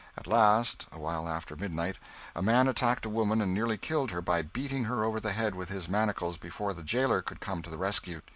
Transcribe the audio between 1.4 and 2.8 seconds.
midnight, a man